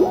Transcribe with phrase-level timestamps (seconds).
[0.00, 0.07] Música